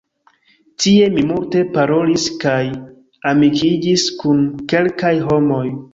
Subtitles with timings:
[0.85, 2.63] Tie mi multe parolis kaj
[3.33, 5.65] amikiĝis kun kelkaj homoj.